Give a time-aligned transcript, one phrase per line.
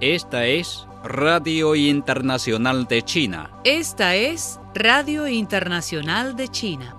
[0.00, 3.50] Esta es Radio Internacional de China.
[3.64, 6.96] Esta es Radio Internacional de China.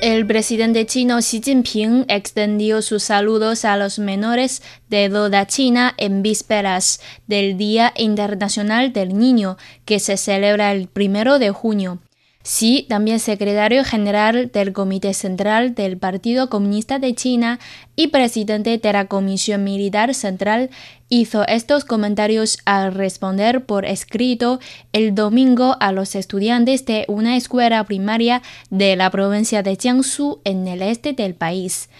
[0.00, 6.22] El presidente chino Xi Jinping extendió sus saludos a los menores de toda China en
[6.22, 11.98] vísperas del Día Internacional del Niño, que se celebra el primero de junio.
[12.48, 17.58] Xi, también secretario general del Comité Central del Partido Comunista de China
[17.94, 20.70] y presidente de la Comisión Militar Central,
[21.10, 24.60] hizo estos comentarios al responder por escrito
[24.94, 28.40] el domingo a los estudiantes de una escuela primaria
[28.70, 31.90] de la provincia de Jiangsu en el este del país.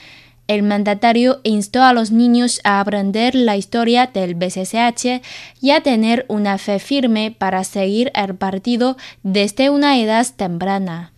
[0.49, 5.23] El mandatario instó a los niños a aprender la historia del BCCH
[5.61, 11.13] y a tener una fe firme para seguir el partido desde una edad temprana.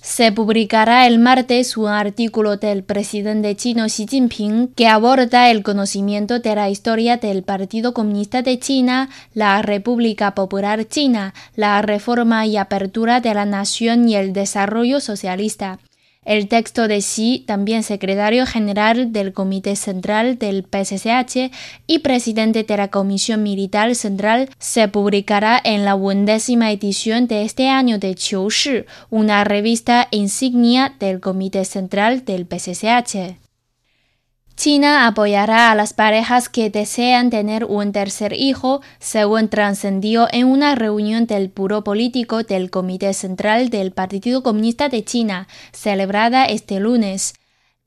[0.00, 6.40] Se publicará el martes un artículo del presidente chino Xi Jinping que aborda el conocimiento
[6.40, 12.56] de la historia del Partido Comunista de China, la República Popular China, la reforma y
[12.56, 15.78] apertura de la nación y el desarrollo socialista.
[16.24, 21.50] El texto de Xi, también secretario general del Comité Central del PSCH
[21.88, 27.68] y presidente de la Comisión Militar Central, se publicará en la undécima edición de este
[27.68, 33.41] año de Qiu Shi, una revista insignia del Comité Central del PSCH.
[34.62, 40.76] China apoyará a las parejas que desean tener un tercer hijo, según trascendió en una
[40.76, 47.34] reunión del Puro Político del Comité Central del Partido Comunista de China, celebrada este lunes.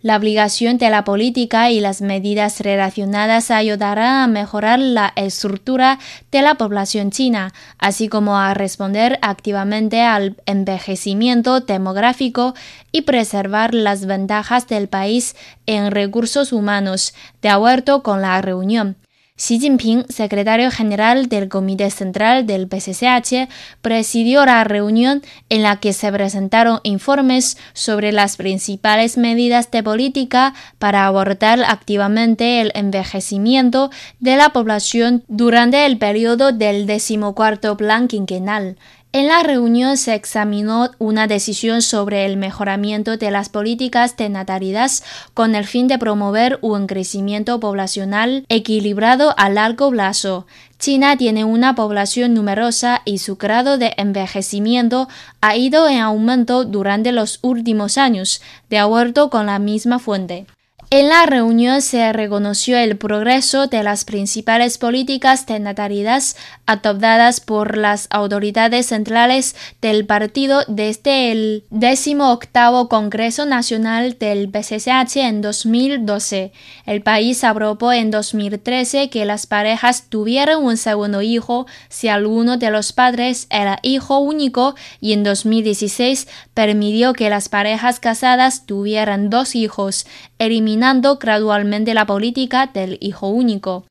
[0.05, 5.97] La obligación de la política y las medidas relacionadas ayudarán a mejorar la estructura
[6.31, 12.53] de la población china, así como a responder activamente al envejecimiento demográfico
[12.91, 15.35] y preservar las ventajas del país
[15.65, 18.97] en recursos humanos, de acuerdo con la reunión.
[19.37, 23.49] Xi Jinping, secretario general del Comité Central del PSCH,
[23.81, 30.53] presidió la reunión en la que se presentaron informes sobre las principales medidas de política
[30.79, 33.91] para abordar activamente el envejecimiento
[34.21, 38.77] de la población durante el periodo del decimocuarto plan quinquenal.
[39.15, 44.91] En la reunión se examinó una decisión sobre el mejoramiento de las políticas de natalidad
[45.33, 50.47] con el fin de promover un crecimiento poblacional equilibrado a largo plazo.
[50.79, 55.07] China tiene una población numerosa y su grado de envejecimiento
[55.39, 60.45] ha ido en aumento durante los últimos años, de acuerdo con la misma fuente.
[60.91, 66.21] En la reunión se reconoció el progreso de las principales políticas de natalidad
[66.67, 75.41] adoptadas por las autoridades centrales del partido desde el 18 Congreso Nacional del PCCH en
[75.41, 76.51] 2012.
[76.85, 82.69] El país aprobó en 2013 que las parejas tuvieran un segundo hijo si alguno de
[82.69, 89.55] los padres era hijo único y en 2016 permitió que las parejas casadas tuvieran dos
[89.55, 90.05] hijos,
[90.37, 90.74] eliminando
[91.19, 93.85] gradualmente la política del hijo único.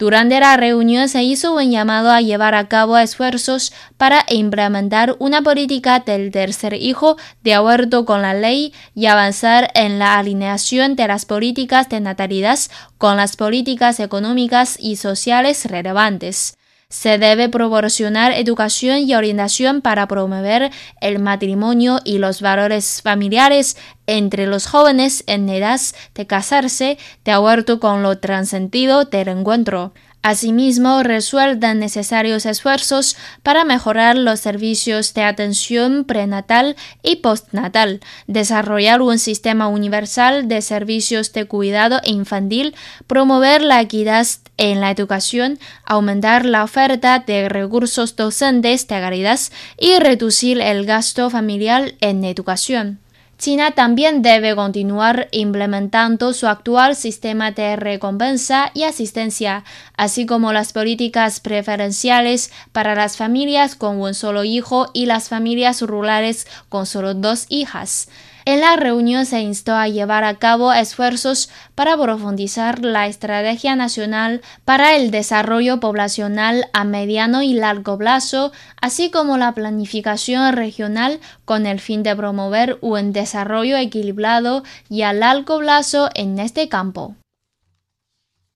[0.00, 5.42] Durante la reunión se hizo un llamado a llevar a cabo esfuerzos para implementar una
[5.42, 11.06] política del tercer hijo de acuerdo con la ley y avanzar en la alineación de
[11.06, 12.58] las políticas de natalidad
[12.96, 16.56] con las políticas económicas y sociales relevantes.
[16.90, 23.76] Se debe proporcionar educación y orientación para promover el matrimonio y los valores familiares
[24.08, 25.80] entre los jóvenes en edad
[26.16, 29.92] de casarse, de acuerdo con lo trascendido del encuentro.
[30.22, 39.18] Asimismo, resueltan necesarios esfuerzos para mejorar los servicios de atención prenatal y postnatal, desarrollar un
[39.18, 42.74] sistema universal de servicios de cuidado infantil,
[43.06, 44.26] promover la equidad
[44.58, 49.40] en la educación, aumentar la oferta de recursos docentes de calidad
[49.78, 52.98] y reducir el gasto familiar en educación.
[53.40, 59.64] China también debe continuar implementando su actual sistema de recompensa y asistencia,
[59.96, 65.80] así como las políticas preferenciales para las familias con un solo hijo y las familias
[65.80, 68.10] rurales con solo dos hijas.
[68.50, 74.40] En la reunión se instó a llevar a cabo esfuerzos para profundizar la estrategia nacional
[74.64, 78.50] para el desarrollo poblacional a mediano y largo plazo,
[78.80, 85.12] así como la planificación regional con el fin de promover un desarrollo equilibrado y a
[85.12, 87.14] largo plazo en este campo.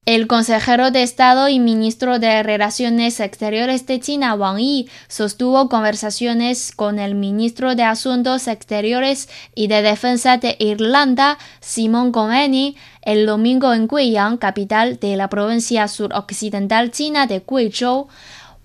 [0.06, 6.72] El consejero de Estado y ministro de Relaciones Exteriores de China, Wang Yi, sostuvo conversaciones
[6.76, 13.72] con el ministro de Asuntos Exteriores y de Defensa de Irlanda, Simon Coveney, el domingo
[13.72, 18.08] en Guiyang, capital de la provincia suroccidental china de Guizhou.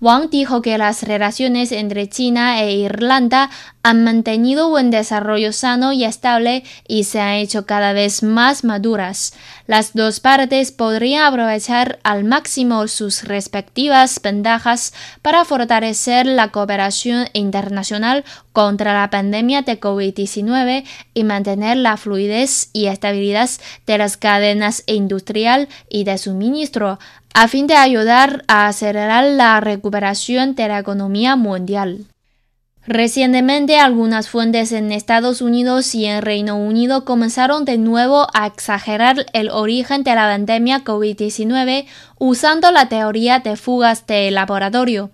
[0.00, 3.50] Wang dijo que las relaciones entre China e Irlanda
[3.82, 9.34] han mantenido un desarrollo sano y estable y se han hecho cada vez más maduras.
[9.66, 14.92] Las dos partes podrían aprovechar al máximo sus respectivas ventajas
[15.22, 22.86] para fortalecer la cooperación internacional contra la pandemia de COVID-19 y mantener la fluidez y
[22.86, 23.48] estabilidad
[23.86, 26.98] de las cadenas industrial y de suministro,
[27.34, 32.06] a fin de ayudar a acelerar la recuperación de la economía mundial.
[32.86, 39.26] Recientemente algunas fuentes en Estados Unidos y en Reino Unido comenzaron de nuevo a exagerar
[39.32, 41.86] el origen de la pandemia COVID-19
[42.18, 45.10] usando la teoría de fugas de laboratorio.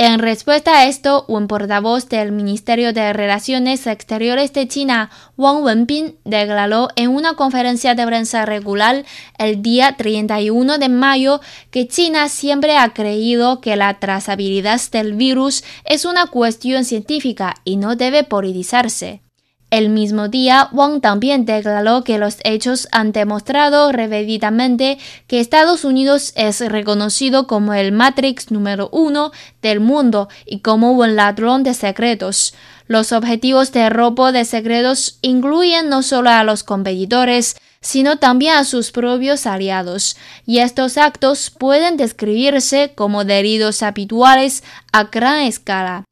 [0.00, 6.14] En respuesta a esto, un portavoz del Ministerio de Relaciones Exteriores de China, Wang Wenbin,
[6.24, 9.04] declaró en una conferencia de prensa regular
[9.38, 11.40] el día 31 de mayo
[11.72, 17.76] que China siempre ha creído que la trazabilidad del virus es una cuestión científica y
[17.76, 19.22] no debe politizarse.
[19.70, 26.32] El mismo día, Wang también declaró que los hechos han demostrado repetidamente que Estados Unidos
[26.36, 29.30] es reconocido como el Matrix número uno
[29.60, 32.54] del mundo y como un ladrón de secretos.
[32.86, 38.64] Los objetivos de robo de secretos incluyen no solo a los competidores, sino también a
[38.64, 40.16] sus propios aliados,
[40.46, 46.07] y estos actos pueden describirse como delitos habituales a gran escala.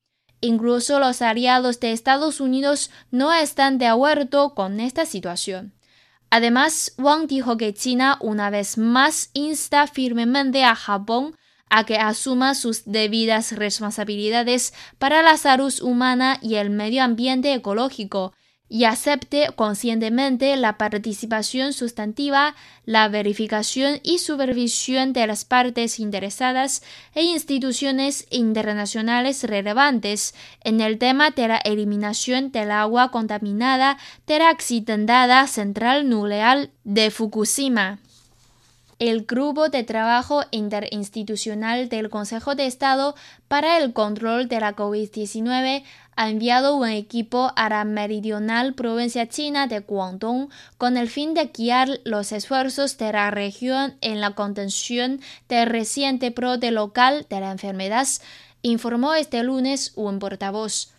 [0.46, 5.72] Incluso los aliados de Estados Unidos no están de acuerdo con esta situación.
[6.30, 11.36] Además, Wang dijo que China una vez más insta firmemente a Japón
[11.68, 18.32] a que asuma sus debidas responsabilidades para la salud humana y el medio ambiente ecológico
[18.68, 22.54] y acepte conscientemente la participación sustantiva,
[22.84, 26.82] la verificación y supervisión de las partes interesadas
[27.14, 30.34] e instituciones internacionales relevantes
[30.64, 37.10] en el tema de la eliminación del agua contaminada de la accidentada central nuclear de
[37.10, 37.98] Fukushima.
[38.98, 43.14] El Grupo de Trabajo Interinstitucional del Consejo de Estado
[43.46, 45.84] para el Control de la COVID-19
[46.16, 50.48] ha enviado un equipo a la meridional provincia china de Guangdong
[50.78, 56.30] con el fin de guiar los esfuerzos de la región en la contención del reciente
[56.30, 58.08] brote local de la enfermedad,
[58.62, 60.95] informó este lunes un portavoz.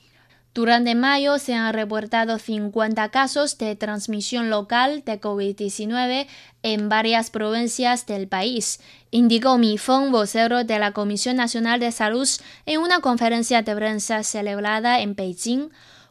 [0.57, 6.25] Durante mayo se han reportado 50 casos de transmisión local de COVID-19
[6.63, 8.80] en varias provincias del país,
[9.12, 12.27] indicó Mi Feng, vocero de la Comisión Nacional de Salud,
[12.65, 15.69] en una conferencia de prensa celebrada en Beijing.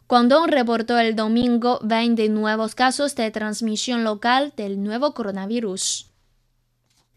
[0.08, 6.06] Guangdong reportó el domingo 20 nuevos casos de transmisión local del nuevo coronavirus.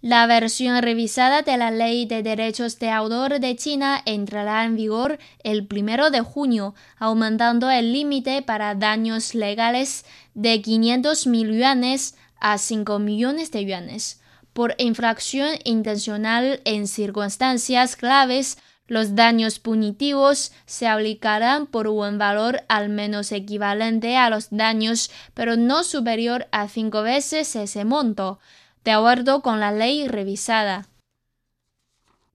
[0.01, 5.19] La versión revisada de la Ley de Derechos de Autor de China entrará en vigor
[5.43, 10.05] el 1 de junio, aumentando el límite para daños legales
[10.35, 14.21] de 500 mil yuanes a 5 millones de yuanes.
[14.53, 22.87] Por infracción intencional en circunstancias graves, los daños punitivos se aplicarán por un valor al
[22.87, 28.39] menos equivalente a los daños, pero no superior a cinco veces ese monto
[28.83, 30.87] de acuerdo con la ley revisada.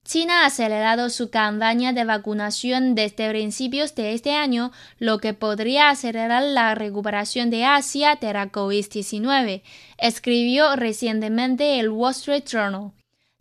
[0.05, 5.89] China ha acelerado su campaña de vacunación desde principios de este año, lo que podría
[5.89, 9.63] acelerar la recuperación de Asia de la COVID-19,
[9.97, 12.91] escribió recientemente el Wall Street Journal.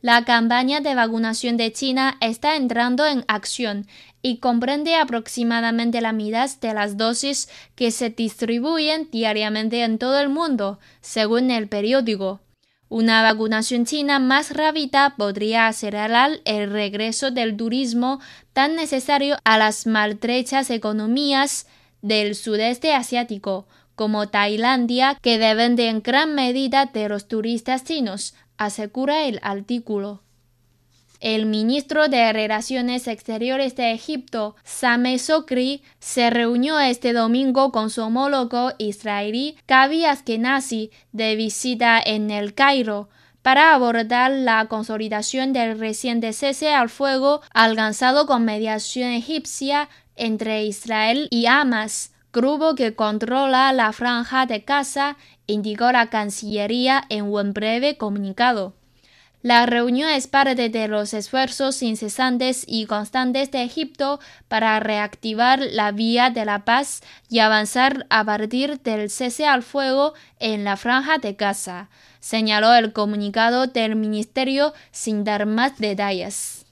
[0.01, 3.87] La campaña de vacunación de China está entrando en acción
[4.23, 10.31] y comprende aproximadamente la mitad de las dosis que se distribuyen diariamente en todo el
[10.31, 12.41] mundo, según el periódico.
[12.97, 18.21] Una vacunación china más rápida podría acelerar el regreso del turismo
[18.53, 21.67] tan necesario a las maltrechas economías
[22.03, 29.25] del sudeste asiático, como Tailandia, que depende en gran medida de los turistas chinos, asegura
[29.25, 30.23] el artículo.
[31.25, 38.03] El ministro de Relaciones Exteriores de Egipto, Sameh Sokri, se reunió este domingo con su
[38.03, 43.09] homólogo israelí Gabi Askenazi de visita en el Cairo
[43.41, 51.29] para abordar la consolidación del reciente cese al fuego alcanzado con mediación egipcia entre Israel
[51.31, 55.17] y Hamas, grupo que controla la franja de Gaza,
[55.47, 58.75] indicó la Cancillería en un breve comunicado.
[59.45, 65.93] La reunión es parte de los esfuerzos incesantes y constantes de Egipto para reactivar la
[65.93, 71.19] vía de la paz y avanzar a partir del cese al fuego en la franja
[71.19, 76.65] de Gaza, señaló el comunicado del ministerio sin dar más detalles.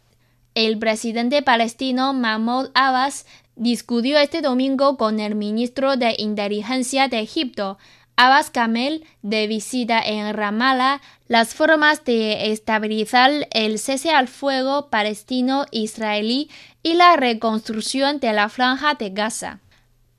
[0.54, 7.76] El presidente palestino Mahmoud Abbas discutió este domingo con el ministro de Inteligencia de Egipto,
[8.24, 16.48] Abbas Kamel, de visita en Ramallah, las formas de estabilizar el cese al fuego palestino-israelí
[16.84, 19.61] y la reconstrucción de la franja de Gaza.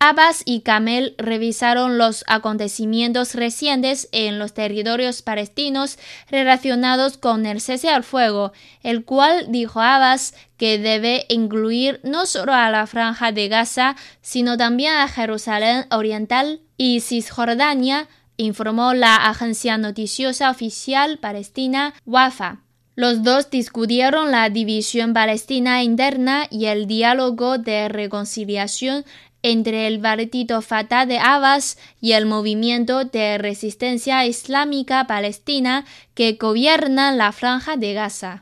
[0.05, 5.97] Abbas y Kamel revisaron los acontecimientos recientes en los territorios palestinos
[6.29, 12.51] relacionados con el cese al fuego, el cual dijo Abbas que debe incluir no solo
[12.51, 19.77] a la franja de Gaza, sino también a Jerusalén Oriental y Cisjordania, informó la agencia
[19.77, 22.59] noticiosa oficial palestina WAFA.
[22.95, 29.03] Los dos discutieron la división palestina interna y el diálogo de reconciliación
[29.43, 35.85] entre el Partido Fatah de Abbas y el movimiento de resistencia islámica palestina
[36.15, 38.41] que gobierna la franja de Gaza.